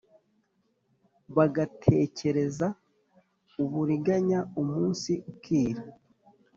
[1.35, 2.67] Bagatekereza
[3.63, 5.83] uburiganya umunsi ukira